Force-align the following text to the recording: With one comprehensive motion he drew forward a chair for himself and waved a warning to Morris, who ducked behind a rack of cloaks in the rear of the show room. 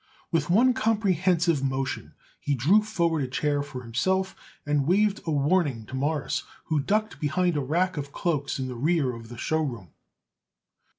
With 0.31 0.49
one 0.49 0.73
comprehensive 0.73 1.63
motion 1.63 2.15
he 2.39 2.55
drew 2.55 2.81
forward 2.81 3.21
a 3.23 3.27
chair 3.27 3.61
for 3.61 3.83
himself 3.83 4.35
and 4.65 4.87
waved 4.87 5.21
a 5.27 5.31
warning 5.31 5.85
to 5.85 5.95
Morris, 5.95 6.41
who 6.65 6.79
ducked 6.79 7.19
behind 7.19 7.55
a 7.55 7.61
rack 7.61 7.97
of 7.97 8.11
cloaks 8.11 8.57
in 8.57 8.67
the 8.67 8.73
rear 8.73 9.13
of 9.13 9.29
the 9.29 9.37
show 9.37 9.61
room. 9.61 9.89